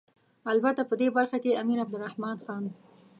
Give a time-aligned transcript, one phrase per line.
[0.51, 2.63] البته په دې برخه کې امیر عبدالرحمن خان.